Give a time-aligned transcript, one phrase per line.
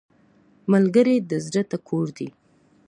[0.71, 2.29] ملګری د زړه ټکور دی